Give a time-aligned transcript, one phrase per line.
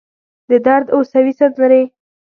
[0.49, 1.83] د درد اوسوي سندرې